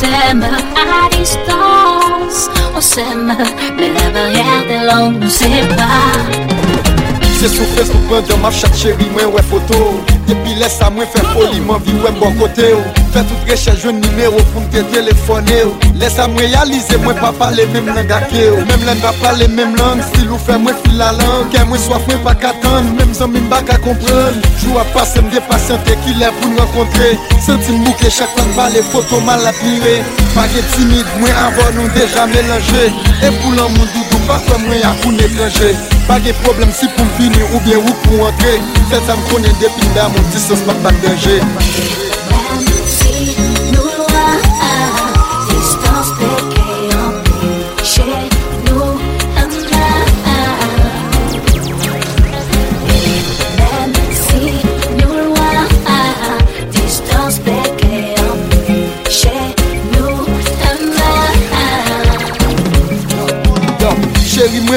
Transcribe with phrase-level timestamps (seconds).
[0.00, 3.36] Summer, a distance On s'aime,
[3.76, 6.60] mais la barrière des langues nous sépare
[7.40, 9.76] Se sou fes nou pren de map chat chéri mwen wè foto
[10.30, 12.90] Depi lè sa mwen fè foli man vi wè mbo kote ou.
[13.10, 15.90] Fè tout rechè jwen nimerou pou mte telefone ou.
[15.98, 18.62] Lè sa mwen realize mwen pa pale mèm lang ake ou.
[18.68, 21.50] Mèm lè mba pale mèm lang Stil ou fè mwen fil la lang.
[21.50, 25.42] Kè mwen soif mwen pa katan Mèm zan mwen baka kompran Jou a pase mde
[25.50, 29.98] pasyante ki lè pou n'renkontre Senti mbouke chak lang ba foto mal apire.
[30.36, 32.86] Pake timide mwen avon nou deja melange.
[33.18, 37.10] E pou lan moun doudou pa kwa mwen akoun ekranje Bagye problem si pou m
[37.18, 38.56] fini ou bien ou pou antre
[38.90, 41.40] Sè sa m konen depinda, moun disans m ap bak denje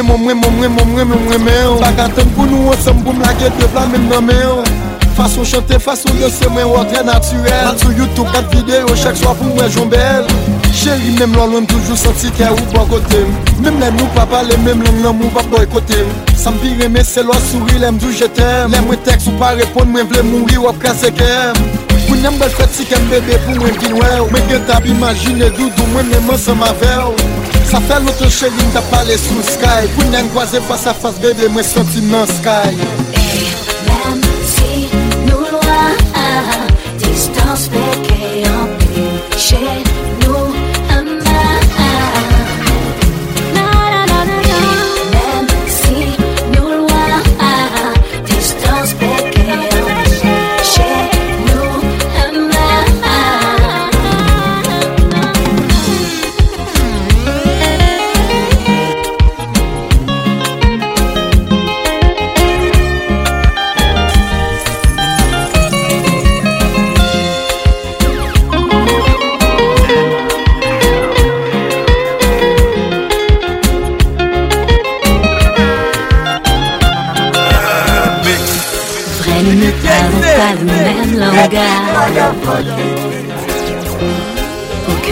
[0.03, 1.77] mwen mwen mwen mwen mwen mwen mwen mwen mwen.
[1.81, 4.81] Bagaten pou nou ansem pou mlage dwe plan mwen mwen mwen
[5.13, 7.67] Fason chante, fason yo se mwen wotre naturel.
[7.67, 10.25] Mat sou Youtube kat video chak swa pou mwen jombel
[10.73, 13.21] Chéri mèm lò lò toujou santi kè ou bon kote.
[13.61, 16.01] Mèm lè nou pa pale mèm lè m lè ou pa boykote.
[16.39, 19.37] Sam pi remè se lò souri lèm m dou jetèm Lè m wè teks ou
[19.41, 21.61] pa repon mwen vle mouri wop kase kèm
[22.09, 25.53] Mwen m bel fèt si kèm bebe pou mwen kin wèw Mwen gen tab imagine
[25.53, 27.32] doudou mwen mèm an se ma vèw
[27.73, 29.87] Sa fè loutou chè yin da pale sou sky.
[29.95, 32.92] Pou nyan gwaze fasa fasa bebe mwen soti nan sky.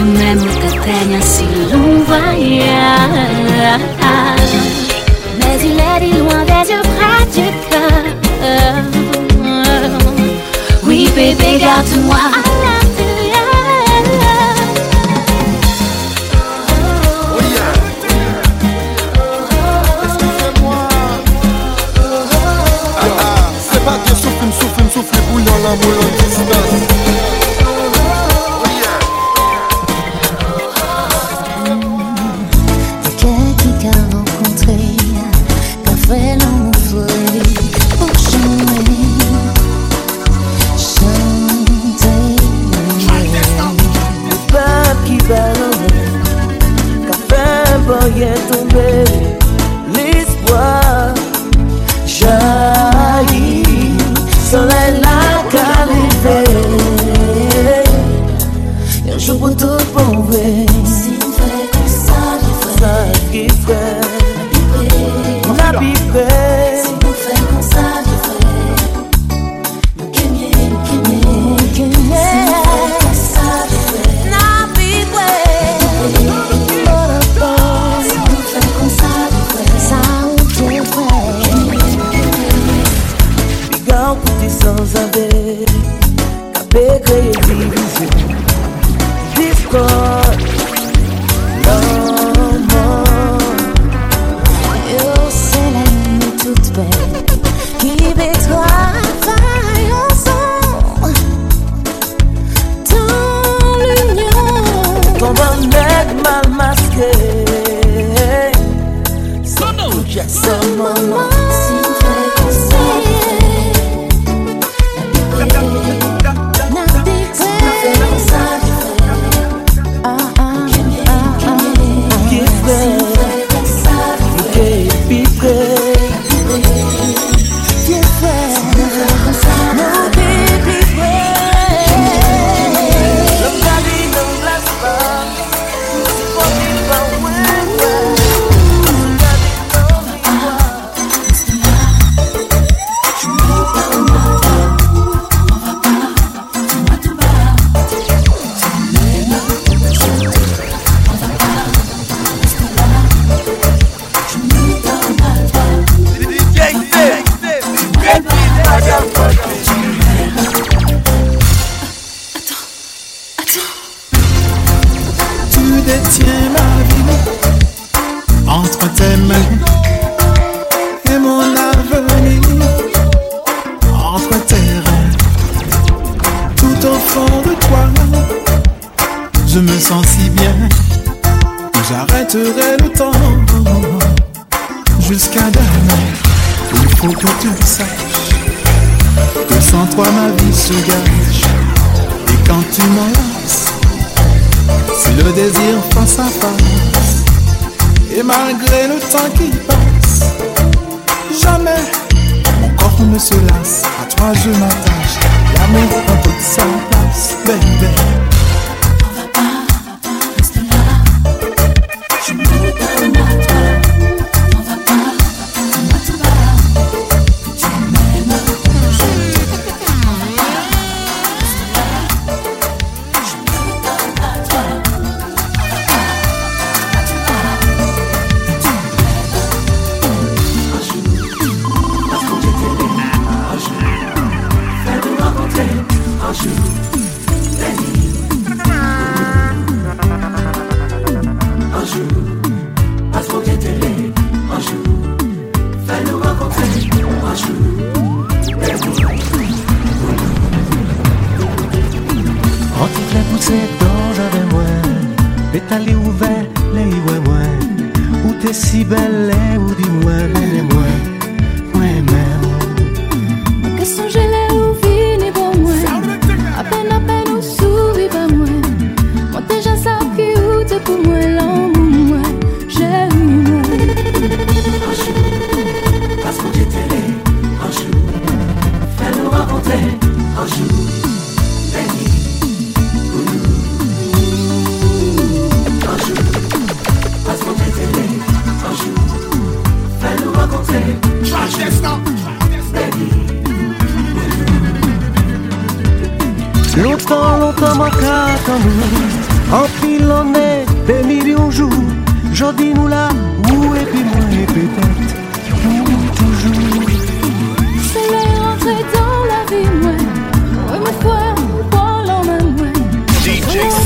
[0.04, 3.80] Même t'atteigne si l'on voyage
[5.38, 8.84] Mais il est dit loin des yeux près du cœur
[10.84, 12.51] Oui bébé garde-moi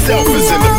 [0.07, 0.76] Self is in the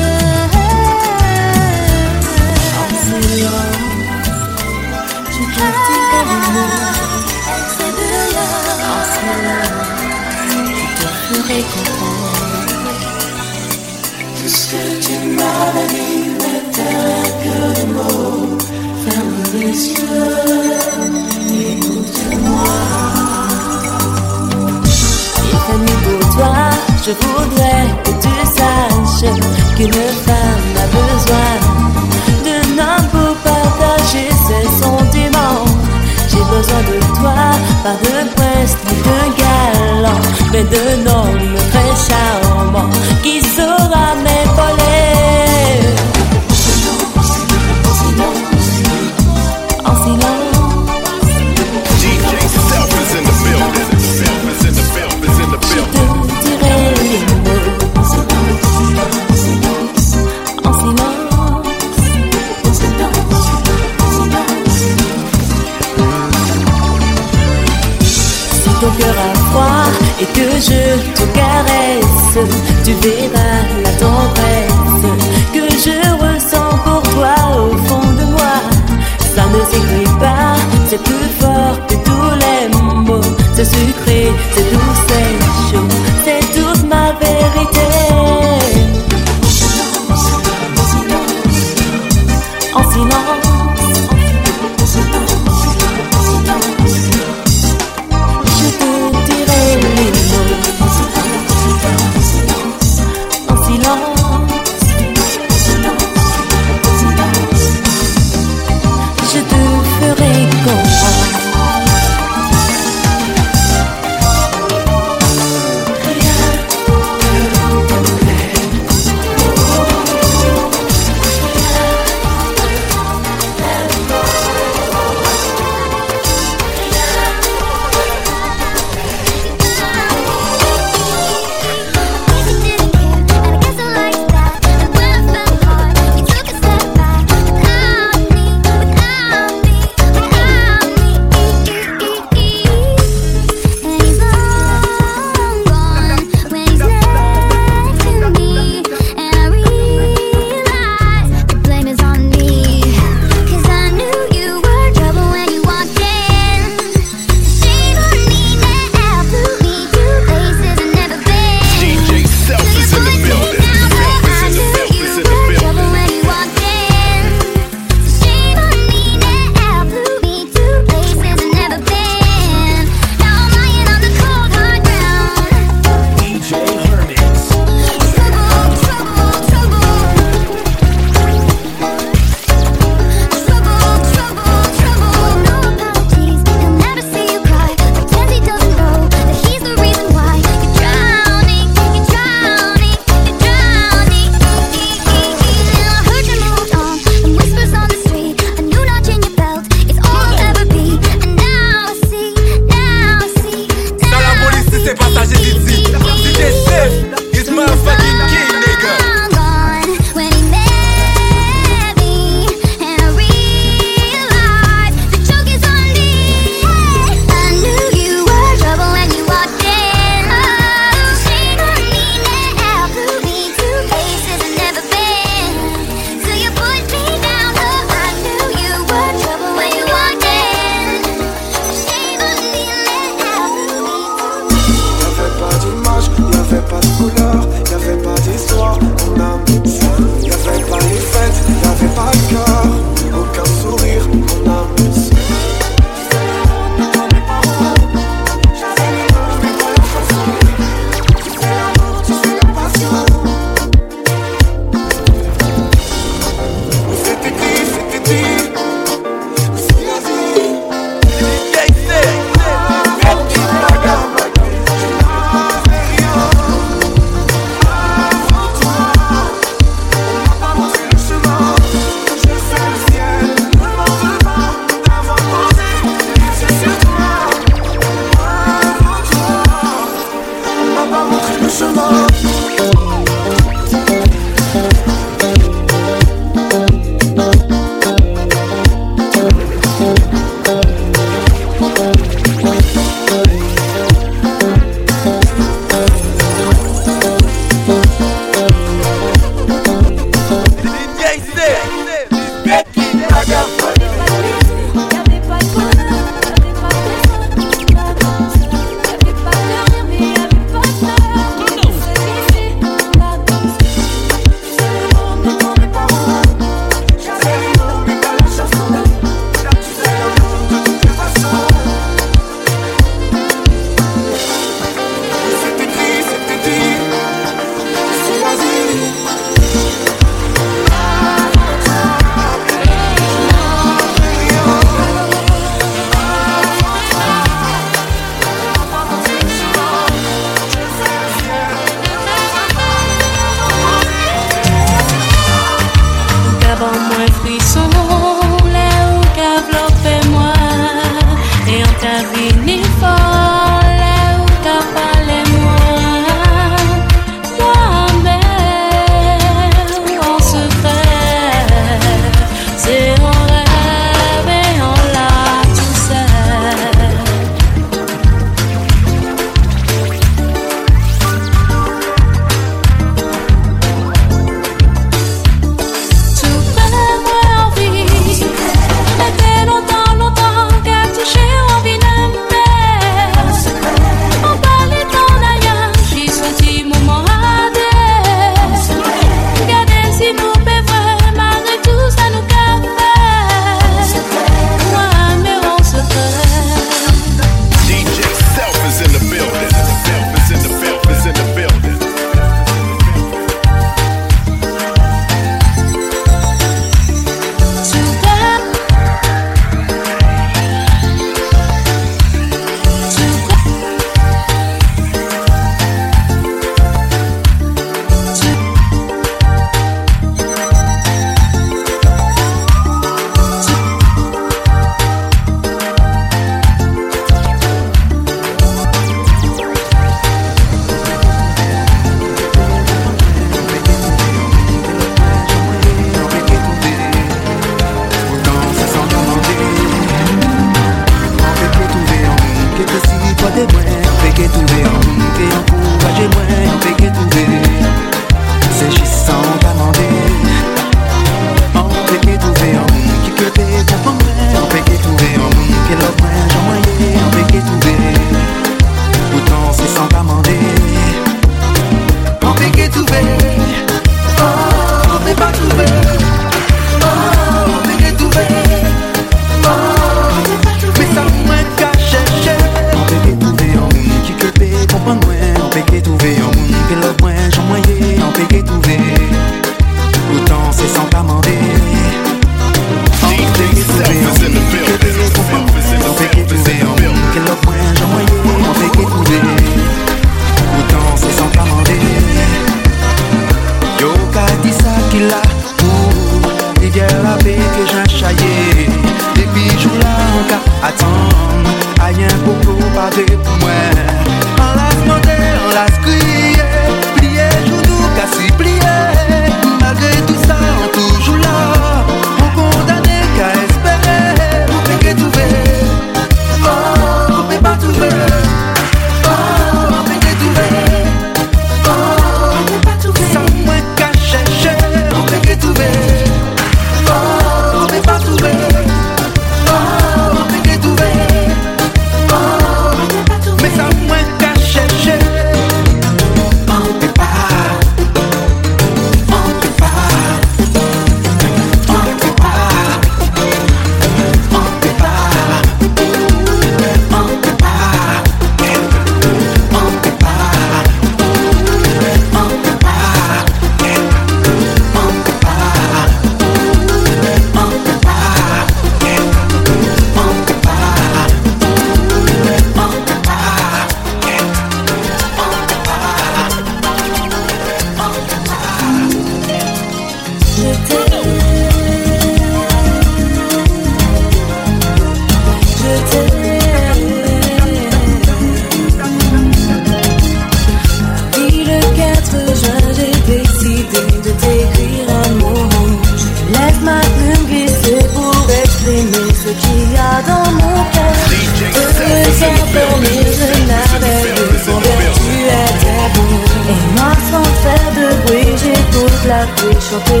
[599.71, 600.00] eso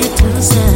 [0.00, 0.71] to say.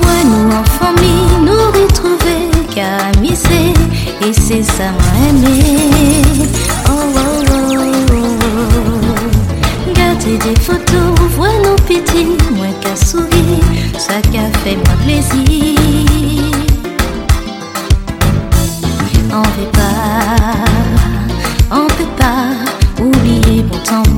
[0.00, 3.72] Vois-nous en famille nous retrouver, camiser,
[4.22, 6.22] et c'est ça m'aimer.
[6.88, 7.76] Oh, oh, oh,
[8.12, 9.92] oh.
[9.94, 13.64] Garder des photos, vois nos petits, moins qu'à sourire,
[13.98, 15.78] ça qu'a fait moi plaisir.
[19.32, 20.56] On ne peut pas,
[21.70, 24.10] on peut pas oublier mon temps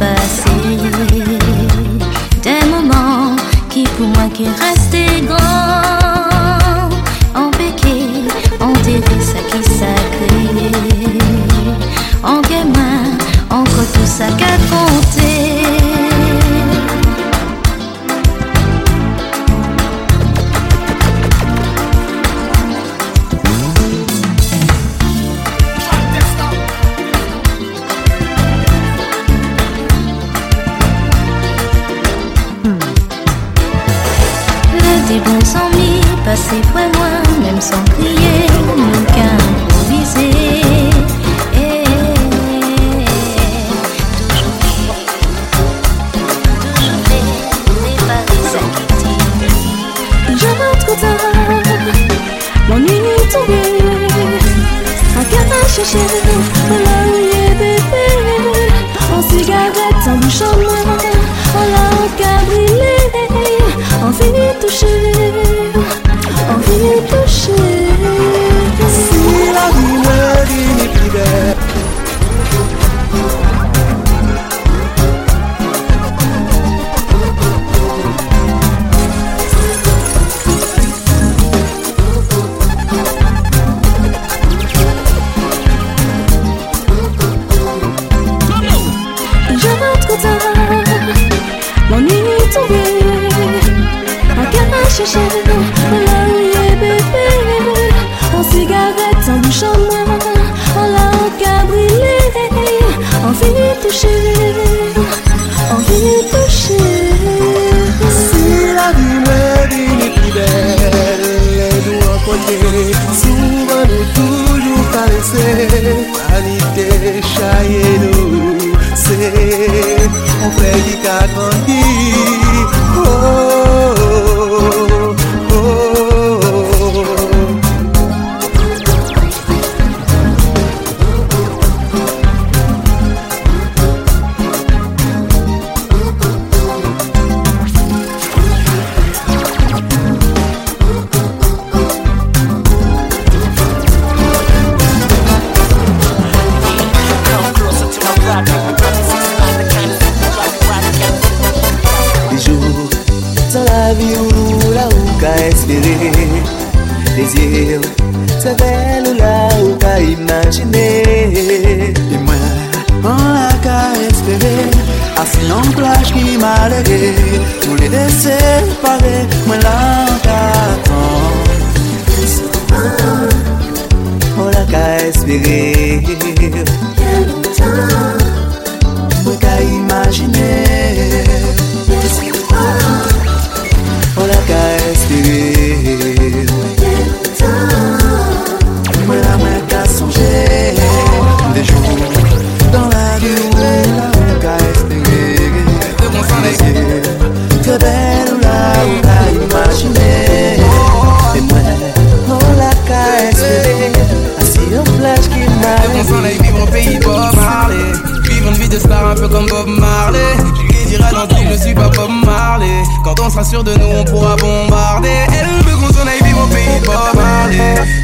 [213.63, 215.09] de nous, on pourra bombarder.
[215.29, 216.97] Elle veut qu'on s'en aille vivre au pays de Bob.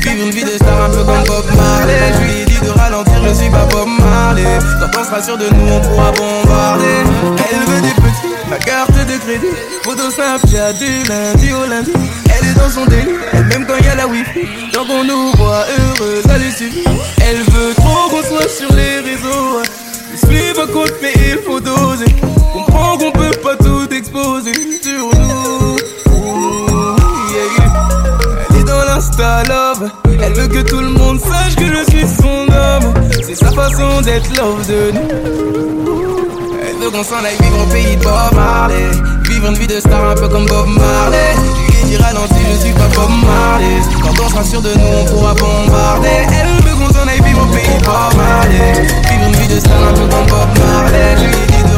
[0.02, 2.12] Vivre une vie de star un peu comme Bob Marley.
[2.14, 4.58] Je lui ai dit de ralentir, je suis pas Bob Marley.
[4.80, 7.04] Quand on sera sûr de nous, on pourra bombarder.
[7.50, 9.54] Elle veut des petits, ma carte de crédit.
[9.84, 11.92] Photo Snapchat du lundi au lundi.
[12.38, 14.46] Elle est dans son délire, même quand y a la wifi.
[14.72, 16.84] Tant qu'on nous voit heureux, ça lui suffit.
[17.20, 19.62] Elle veut trop qu'on soit sur les réseaux.
[20.16, 22.14] Suivre un compte, mais il faut doser.
[22.52, 25.76] Comprends qu'on pas tout exposer sur nous.
[28.50, 29.90] Elle est dans l'insta love.
[30.22, 32.94] Elle veut que tout le monde sache que je suis son homme.
[33.22, 35.08] C'est sa façon d'être love de nous.
[36.68, 38.90] Elle veut qu'on s'en aille vivre au pays de Bob Marley.
[39.28, 41.34] Vivre une vie de star un peu comme Bob Marley.
[41.36, 43.80] Je lui ai dit ralenti, je suis pas Bob Marley.
[44.02, 46.26] Quand on sera sûr de nous, on pourra bombarder.
[46.26, 48.72] Elle veut qu'on s'en aille vivre au pays de Bob Marley.
[49.10, 51.16] Vivre une vie de star un peu comme Bob Marley.
[51.18, 51.77] Je lui de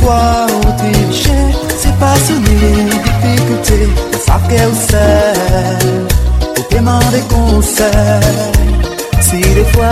[0.00, 1.28] fois on triche,
[1.78, 3.88] c'est pas sonner difficulté.
[4.26, 6.06] Ça qu'elle seul,
[6.58, 7.88] au paiement des conseils.
[9.20, 9.86] Si des fois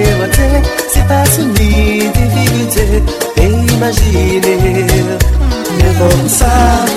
[0.00, 3.02] est raté, c'est pas sonner difficulté.
[3.36, 4.86] Et imaginer,
[5.76, 6.46] mais pour ça,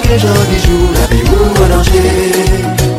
[0.04, 2.99] que des jours, la vie ou en.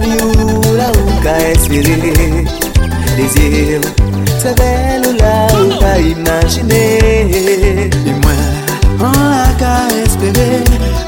[0.00, 0.28] viu
[0.76, 1.96] la uka espere
[3.16, 3.80] Dezir
[4.42, 6.84] se bel ou la uka imagine.
[8.10, 8.40] E mwen
[9.08, 10.62] an la ka espere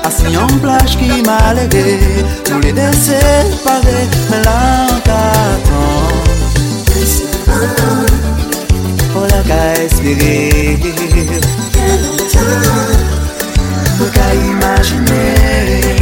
[0.04, 1.86] Asi an plaj ki ma leve
[2.50, 3.98] Nou le de separe
[4.30, 5.20] Men la an ka
[5.54, 6.20] atan
[9.14, 10.36] Ou la ka espere
[11.72, 13.10] Ken an tan
[14.02, 16.01] Ou ka imagine.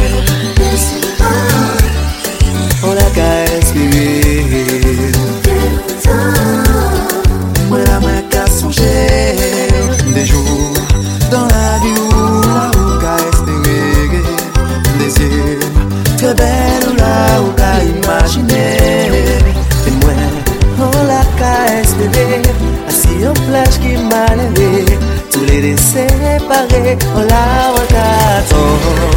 [27.19, 28.05] olawa ka
[28.47, 29.10] tsoho.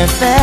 [0.00, 0.39] amanecer.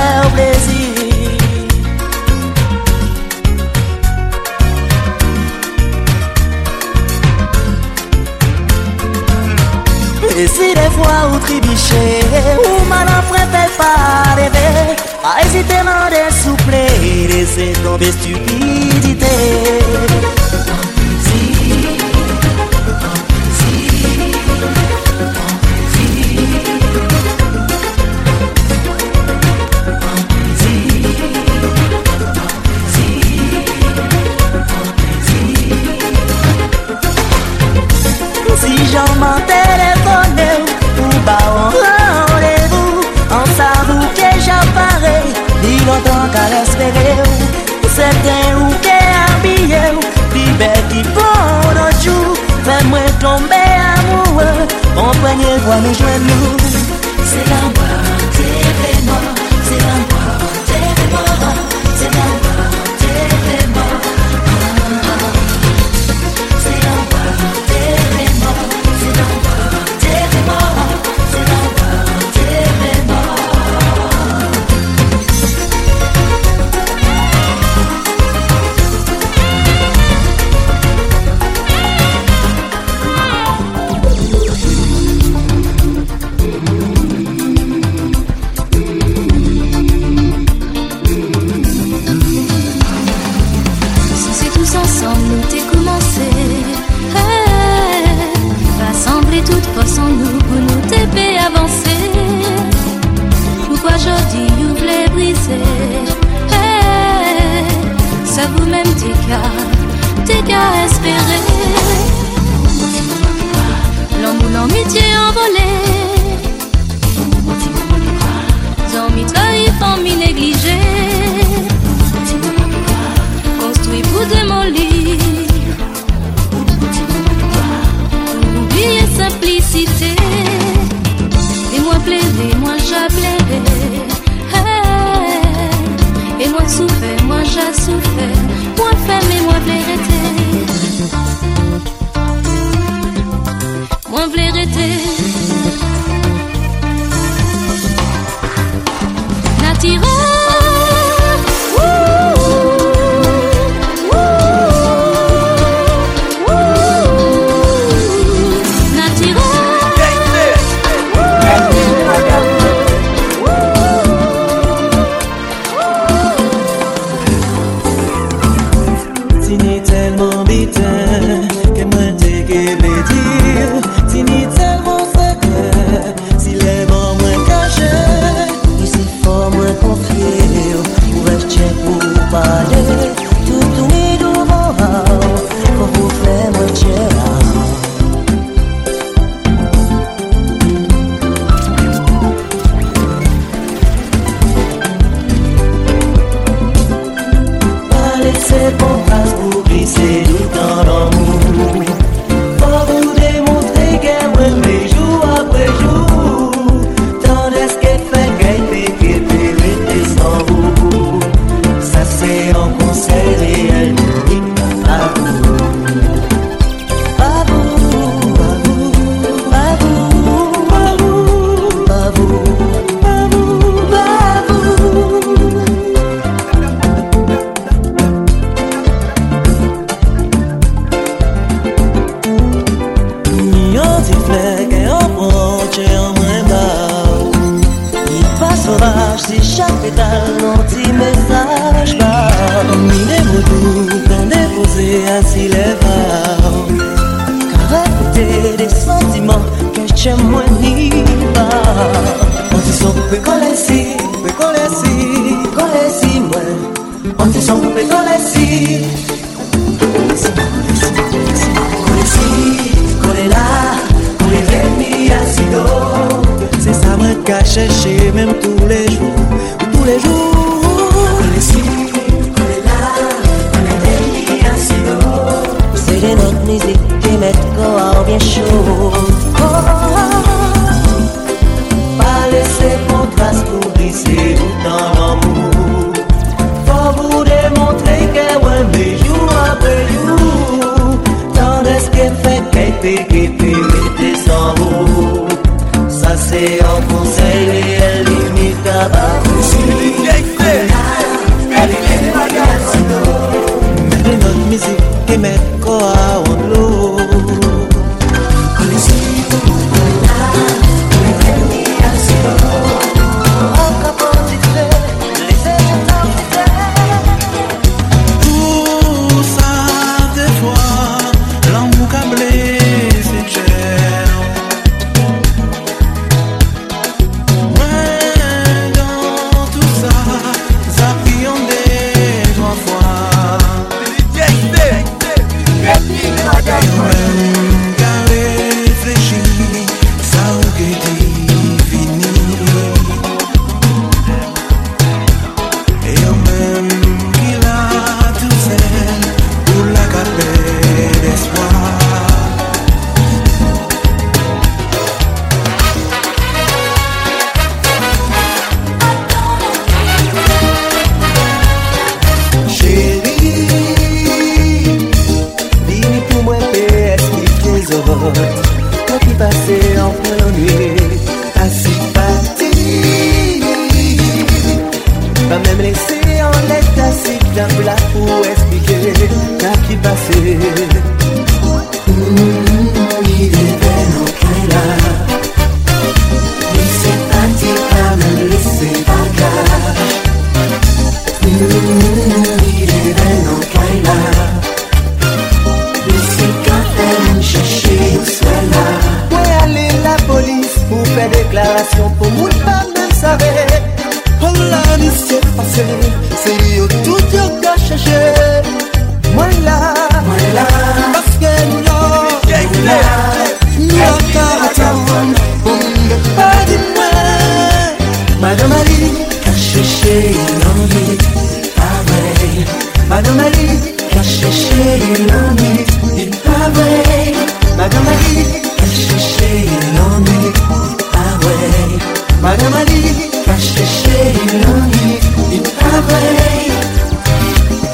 [435.60, 436.02] Pavè,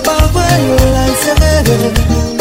[0.04, 2.33] pavè, yon lan seve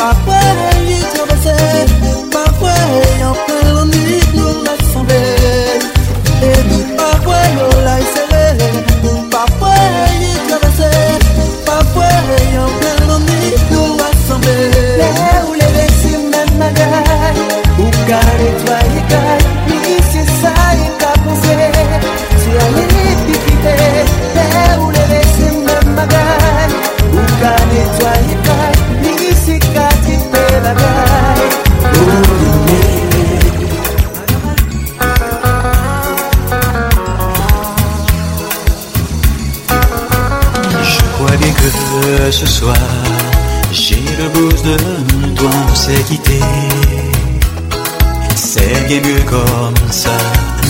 [48.34, 50.10] C'est bien mieux comme ça.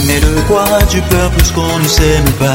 [0.06, 2.54] Mais de quoi tu peur plus qu'on ne s'aime pas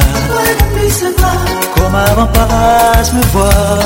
[1.75, 3.77] Comme avant, passe me voir.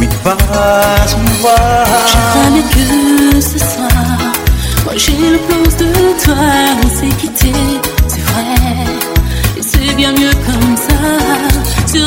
[0.00, 1.86] Oui, passe me voir.
[2.06, 4.18] Je que ce soir,
[4.84, 5.92] moi j'ai le plus de
[6.24, 6.34] toi.
[6.84, 7.52] On s'est quitté,
[8.08, 8.54] c'est vrai.
[9.56, 10.98] Et c'est bien mieux comme ça.
[11.92, 11.98] Tu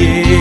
[0.00, 0.39] yeah.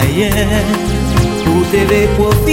[0.00, 0.64] ayer,
[1.46, 2.49] ou te ve profiter.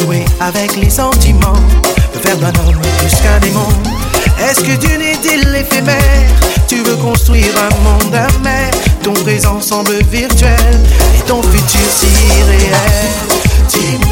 [0.00, 1.60] jouer avec les sentiments,
[2.14, 3.68] me faire d'un homme plus qu'un démon.
[4.38, 6.28] Est-ce que d'une idylle éphémère,
[6.68, 8.70] tu veux construire un monde amer,
[9.02, 10.80] ton présent semble virtuel
[11.18, 12.06] et ton futur si
[12.48, 14.09] réel?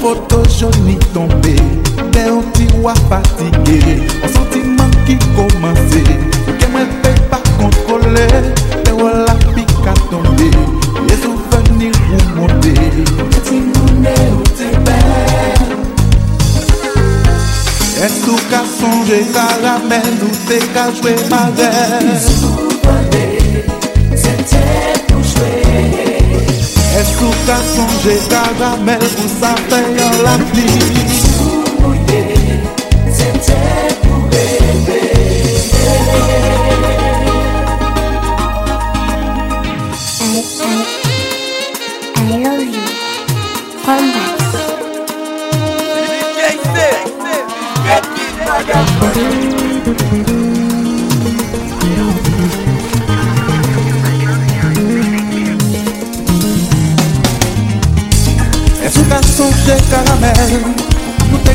[0.00, 1.54] foto joni tombe
[2.12, 6.02] De yon ti wafatige An sentiman ki komanse
[6.58, 8.26] Ke mwen pe pa kontrole
[8.84, 10.48] Te wala pi katonde
[11.08, 12.74] E souveni ou monte
[13.44, 15.76] Ti moune ou te bel
[18.00, 22.59] E sou ka sonje karamel Ou te ka jwe madel
[27.00, 30.66] Eskou ka sonje karamel Ou sa fe yon la pli
[31.20, 32.20] Sou mouye,
[33.16, 33.89] tete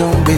[0.00, 0.36] tombe.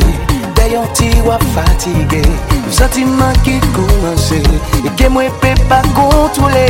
[0.62, 4.40] Dè yon ti wap fatige Yon sentiman ki koumanse
[4.82, 6.66] E ke mwen pe pa kontrole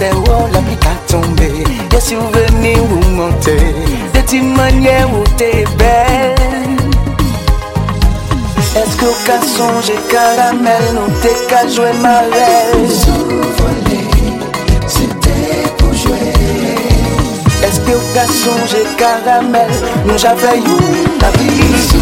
[0.00, 3.56] Dè wou la pli ka tombe Yon souveni ou monte
[4.14, 5.50] De ti manye ou te
[5.80, 6.76] bel
[8.80, 14.02] Eske ou ka sonje karamel Nou te ka jwe marel Sou vole,
[14.86, 15.38] se te
[17.70, 19.74] Eske ou ka sonje karamel
[20.06, 21.99] Nou jave yon la pli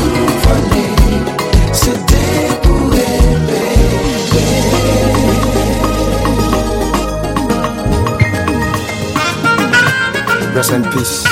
[10.59, 11.25] Rest in peace.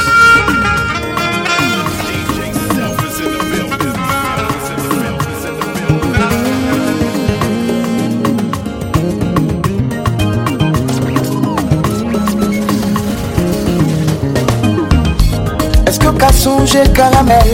[15.87, 17.51] Eske ka sonje karamel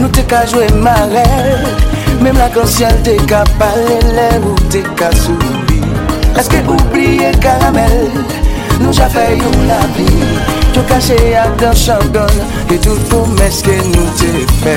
[0.00, 1.68] Nou te ka jwe marel
[2.24, 5.84] Mem la konsyel te ka pale Le ou te ka soubi
[6.40, 7.98] Eske oubliye karamel
[8.80, 10.27] Nou ja fe yon la bli
[10.78, 12.34] Tou kache ak dan changon
[12.70, 14.76] E tout pou meske nou te fè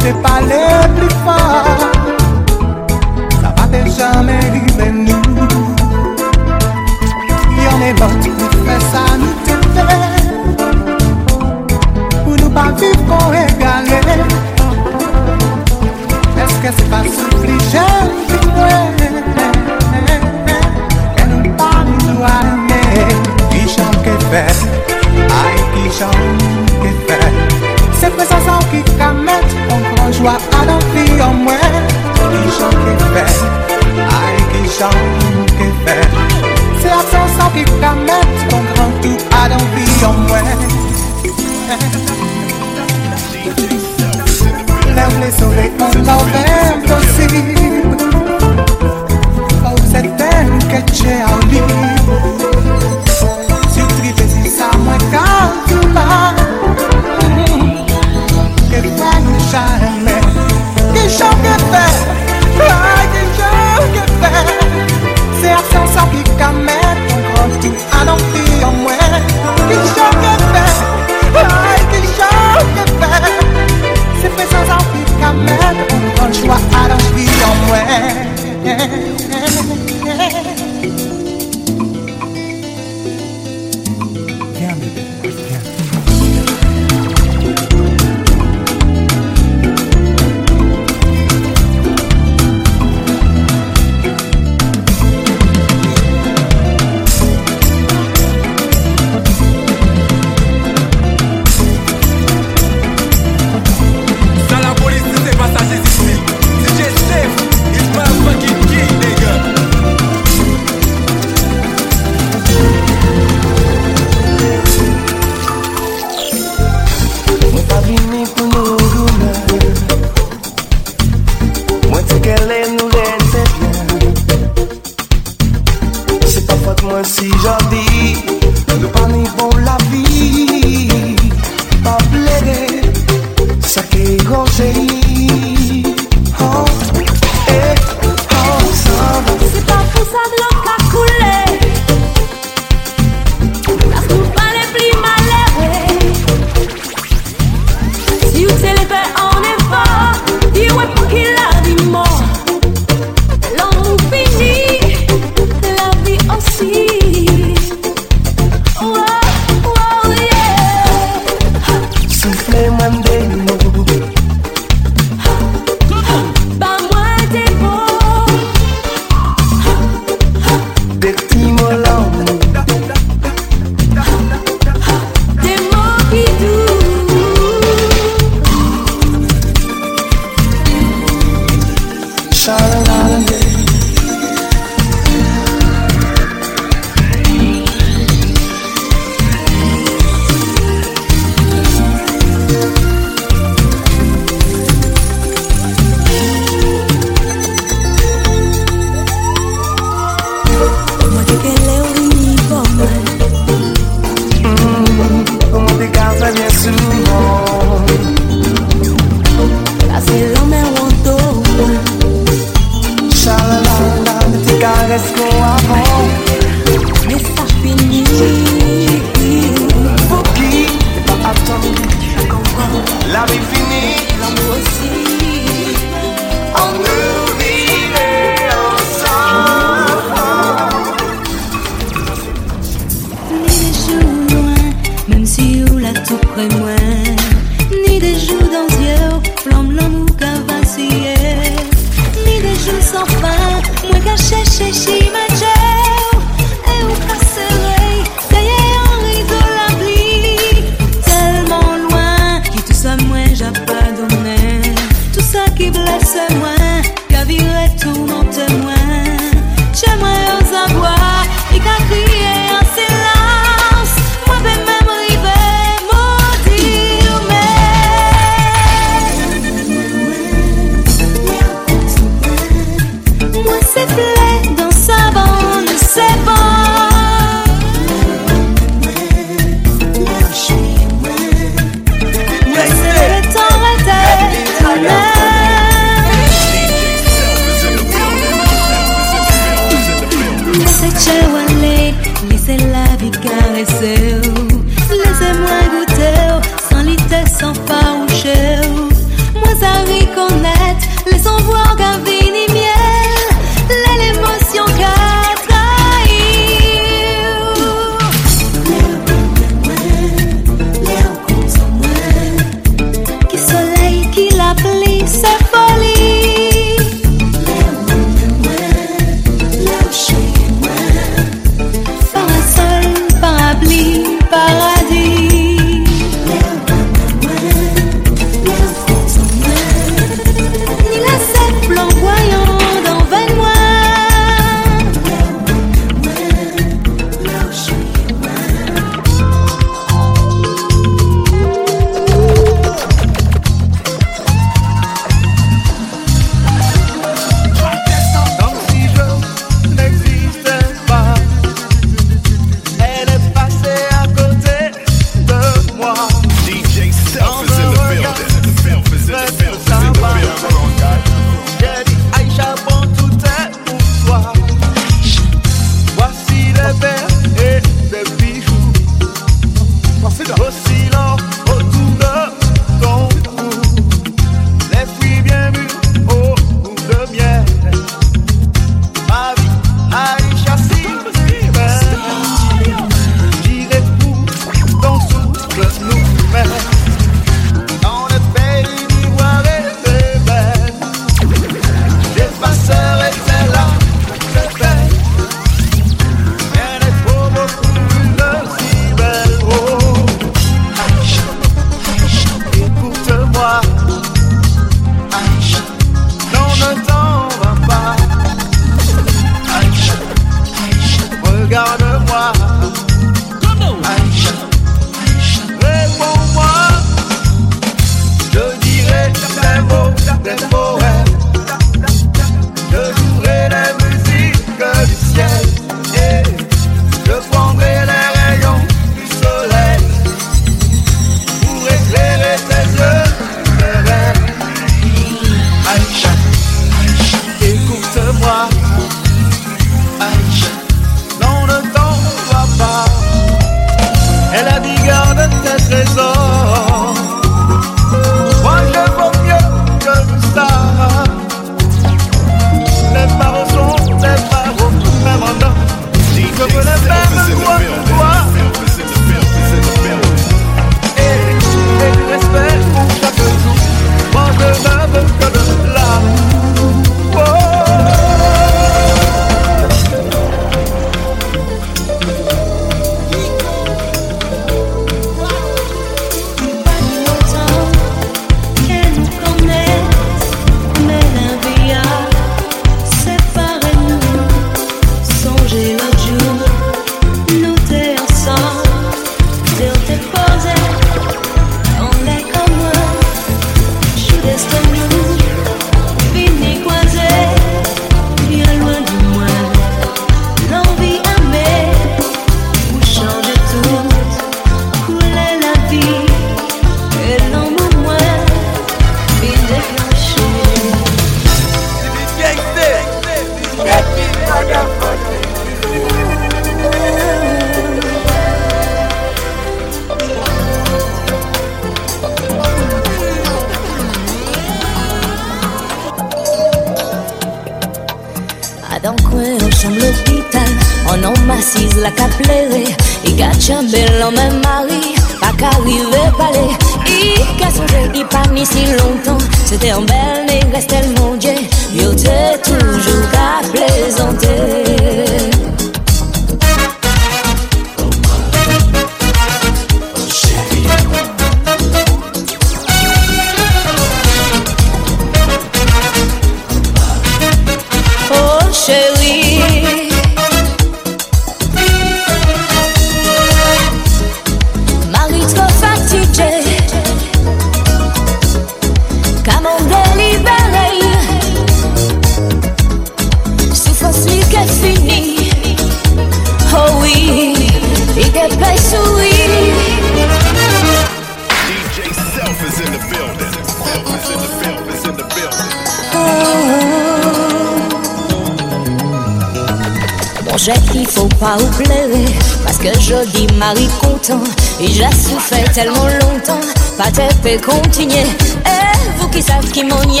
[590.42, 592.06] J'ai qu'il faut pas oublier
[592.42, 594.22] Parce que je dis Marie content
[594.58, 596.40] Et j'ai souffert tellement longtemps.
[596.78, 598.06] Pas te continuer.
[598.46, 600.00] Et vous qui savez qui m'en y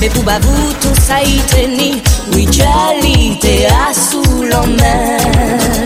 [0.00, 1.96] Mais pour bah, vous tout ça y tenir
[2.32, 5.85] Oui, j'allais à sous l'emmène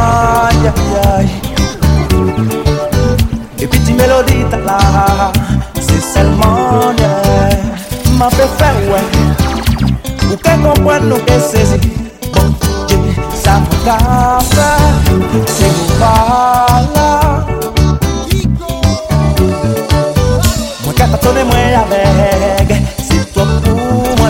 [3.59, 5.31] Et puis tu mélodie, t'as là,
[5.79, 7.49] c'est seulement yeah.
[8.17, 9.01] m'a faire, ouais.
[10.31, 11.79] Ou qu'elle comprenne, nous qu'elle saisit.
[12.33, 12.53] Bon
[12.87, 12.97] Dieu,
[13.33, 14.49] ça me casse,
[15.47, 17.45] c'est vous voilà.
[20.83, 22.69] Moi, qu'à t'attendre, moi, avec,
[23.01, 24.29] c'est toi pour moi.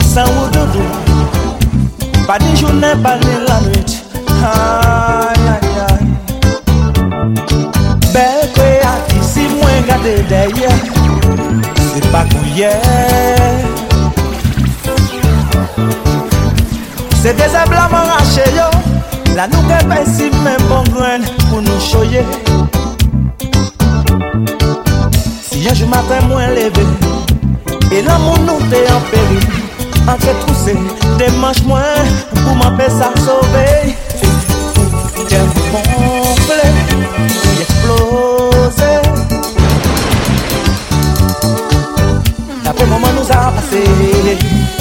[0.00, 0.46] Sans ou
[2.26, 3.35] pas de journée, pas de
[12.56, 13.60] yeah.
[17.22, 18.70] Se de zeb man rache yo.
[19.36, 22.22] La nou ke bon si men bon gren pou nou choye
[25.44, 26.86] Si yon jou maten mwen leve
[27.92, 29.42] E lan moun nou te an peri
[30.08, 30.72] An ke pousse,
[31.20, 33.68] demanche mwen Pou man pe sa sove
[35.28, 36.62] Jè mwen ple,
[37.36, 39.35] jè eksplose
[42.86, 43.82] D'après moment nous a passé.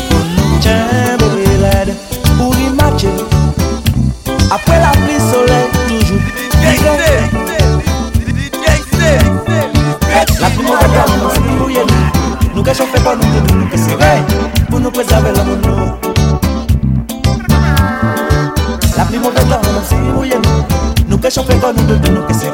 [0.09, 1.95] Pour l'aide
[2.37, 3.09] Pour y matcher
[4.51, 6.21] Après la pluie soleil toujours.
[10.39, 14.23] La pluie mauvaise nous c'est Nous que fait pas nous de nous que c'est vrai.
[14.69, 15.91] Pour nous préserver l'amour nous.
[18.97, 20.35] La pluie mauvaise garde nous c'est mouillé
[21.07, 22.49] nous que fait pas nous de nous que c'est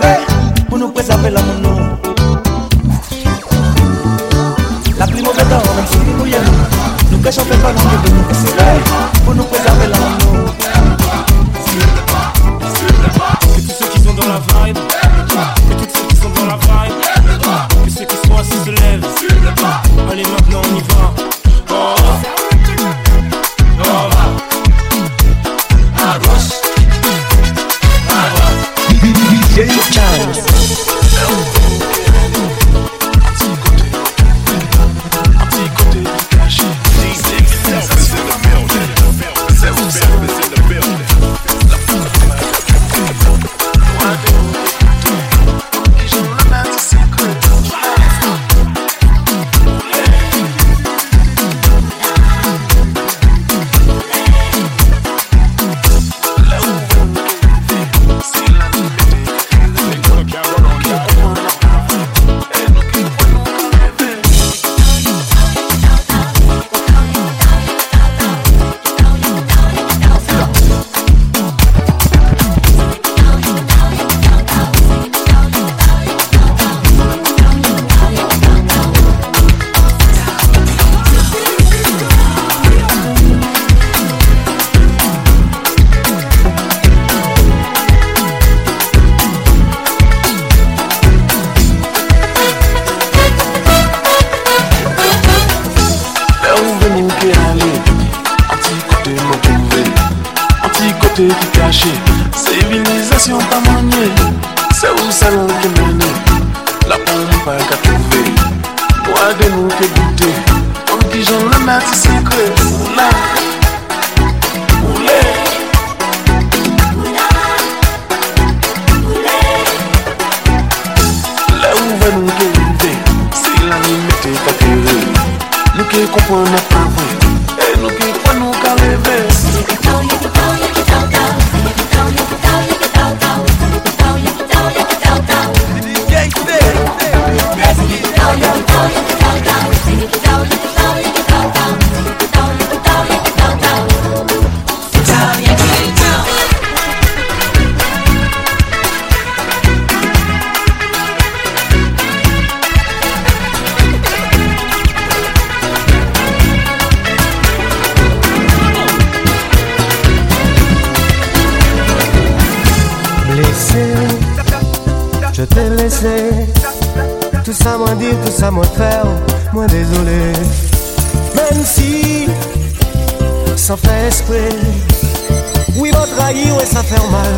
[176.81, 177.33] ça fait mal.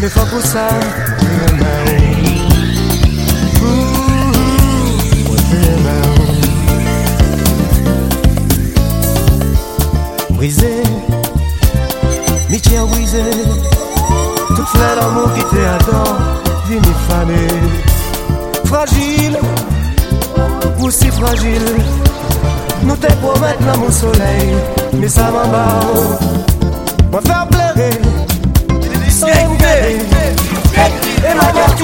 [0.00, 0.68] Mais pas pour ça.
[10.30, 10.82] Brisé,
[12.50, 13.22] métier brisé.
[14.48, 16.16] Toute fleur d'amour qui te adore,
[16.68, 16.92] vini.
[18.64, 19.38] Fragile,
[20.82, 21.76] aussi fragile.
[22.82, 24.54] Nous te promettons l'amour soleil,
[24.92, 25.46] mais ça m'en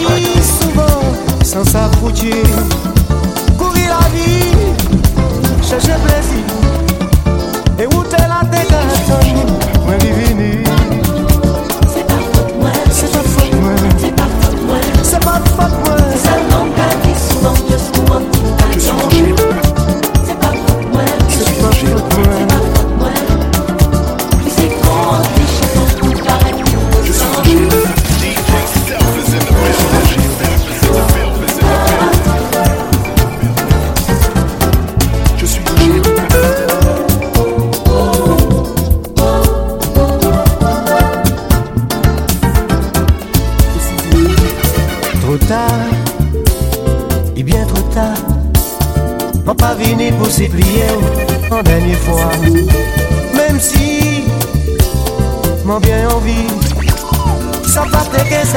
[0.01, 1.03] M'avertit souvent
[1.45, 2.43] sans s'approcher
[3.59, 4.53] Courir la vie,
[5.63, 6.45] chercher plaisir.
[7.79, 8.82] Et où t'es la déclaration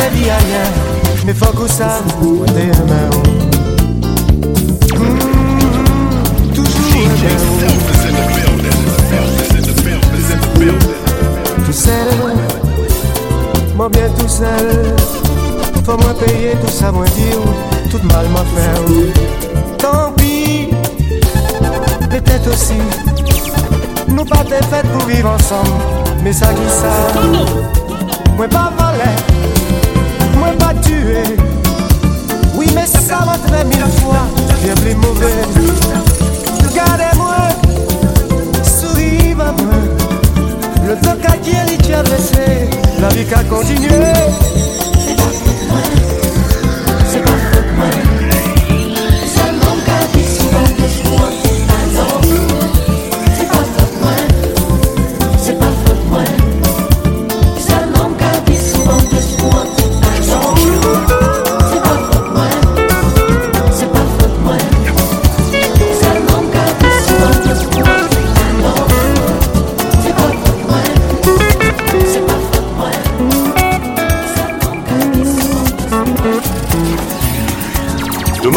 [0.05, 0.63] que c'est vie à rien
[1.25, 3.09] Mais faut que ça, on est demain
[11.65, 12.07] Tout seul,
[13.75, 14.95] moi bien tout seul
[15.83, 17.39] Faut moi payer tout ça, moi dire
[17.91, 20.69] Tout mal m'a fait Tant pis,
[22.09, 22.79] peut-être aussi.
[24.07, 25.69] Nous pas des fêtes pour vivre ensemble.
[26.23, 27.21] Mais ça qui ça
[28.37, 28.71] Moi pas
[32.55, 32.99] Oui mais ça
[33.47, 34.27] très mille fois
[34.63, 35.41] Bien plus mauvais.
[36.67, 37.35] Regardez-moi,
[38.63, 39.53] souriez moi
[40.87, 42.69] le temps qu'a guéri, tu as blessé,
[42.99, 43.89] la vie qu'a continué.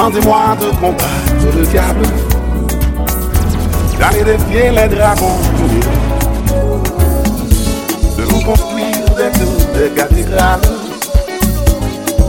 [0.09, 2.07] Demandez-moi de combattre le diable,
[4.01, 5.37] d'aller défier les dragons,
[8.17, 10.61] de vous construire des tours, des cathédrales,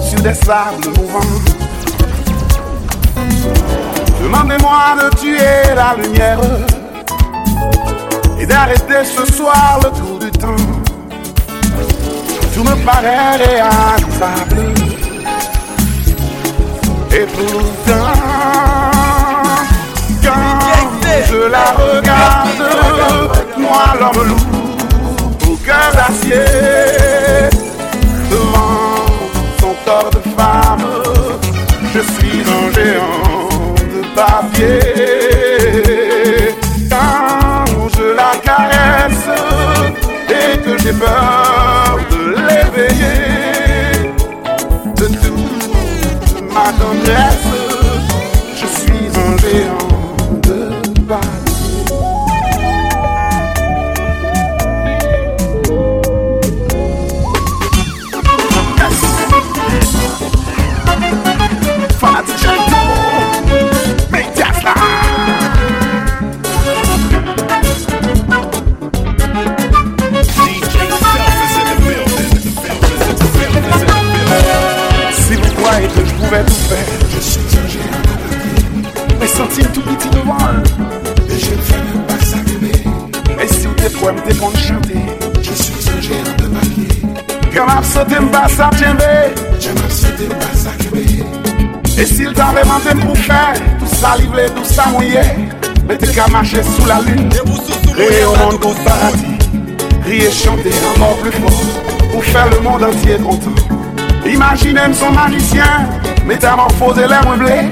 [0.09, 1.39] sur des sables mouvants.
[4.21, 6.41] Demandez-moi de tuer la lumière
[8.41, 10.65] et d'arrêter ce soir le tour du temps.
[12.53, 14.88] Tout me paraît réalisable.
[20.23, 20.59] Quand
[21.25, 22.63] je la regarde,
[23.57, 26.47] moi l'homme loup, au cœur d'acier,
[28.31, 29.05] devant
[29.59, 30.87] son corps de femme,
[31.93, 34.79] je suis un géant de papier.
[36.89, 39.29] Quand je la caresse
[40.29, 41.88] et que j'ai peur
[46.69, 47.48] Tá acontece
[76.29, 76.77] pouvais tout faire,
[77.15, 79.19] je suis un géant.
[79.19, 82.71] Mes centimes tout petits devant et je ne fais même pas ça bébé.
[83.41, 84.99] Et si vous êtes quoi, me défendre chanter,
[85.41, 86.87] je suis un géant de papier.
[87.53, 89.01] Quand m'a sauté m'pas ça tienbe,
[89.59, 90.69] je m'a sauté ça.
[92.01, 95.21] Et s'il t'avait menti pour faire, tout ça livré, tout ça mouillé,
[95.87, 97.29] mais t'es qu'à marcher sous la lune,
[97.93, 99.37] créer au monde tout paradis,
[100.03, 103.49] crier, chanter encore plus fort, pour faire le monde entier content.
[104.25, 105.89] Imaginez son magicien,
[106.29, 107.71] métamorphoser l'air blé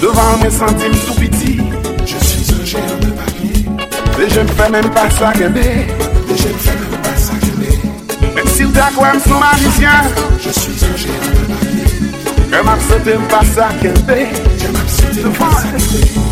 [0.00, 1.60] devant mes centimes tout petits.
[2.06, 3.66] Je suis un géant de papier.
[4.18, 7.34] Et je ne fais même pas ça que Et je ne fais même pas ça
[7.34, 9.90] que Même s'il t'a quoi son magicien,
[10.42, 11.84] je suis un géant de papier.
[12.50, 16.31] Je m'accepte même pas ça que Je m'accepte même pas ça que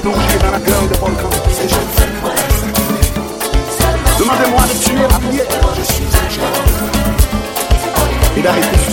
[0.00, 1.30] plongé dans la gueule des volcans.
[1.50, 2.08] Ces jeunes femmes
[4.18, 5.46] Demandez-moi de tuer la prière.
[5.76, 6.28] Je suis un
[8.38, 8.89] Et d'arrêter